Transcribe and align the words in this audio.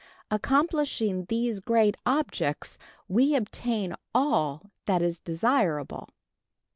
Accomplishing 0.31 1.25
these 1.25 1.59
great 1.59 1.95
objects, 2.07 2.79
we 3.07 3.35
obtain 3.35 3.93
all 4.15 4.71
that 4.87 5.03
is 5.03 5.19
desirable. 5.19 6.09